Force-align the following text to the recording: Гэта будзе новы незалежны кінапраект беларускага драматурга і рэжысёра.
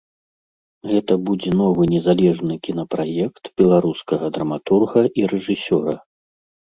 Гэта 0.91 1.17
будзе 1.27 1.51
новы 1.61 1.83
незалежны 1.95 2.57
кінапраект 2.67 3.43
беларускага 3.63 4.25
драматурга 4.39 5.01
і 5.23 5.31
рэжысёра. 5.35 5.93